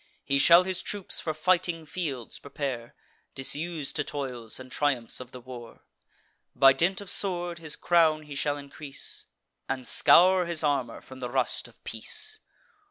He 0.25 0.39
shall 0.39 0.63
his 0.63 0.81
troops 0.81 1.19
for 1.19 1.31
fighting 1.31 1.85
fields 1.85 2.39
prepare, 2.39 2.95
Disus'd 3.35 3.95
to 3.97 4.03
toils, 4.03 4.59
and 4.59 4.71
triumphs 4.71 5.19
of 5.19 5.31
the 5.31 5.39
war. 5.39 5.81
By 6.55 6.73
dint 6.73 7.01
of 7.01 7.11
sword 7.11 7.59
his 7.59 7.75
crown 7.75 8.23
he 8.23 8.33
shall 8.33 8.57
increase, 8.57 9.27
And 9.69 9.85
scour 9.85 10.47
his 10.47 10.63
armour 10.63 11.01
from 11.01 11.19
the 11.19 11.29
rust 11.29 11.67
of 11.67 11.83
peace. 11.83 12.39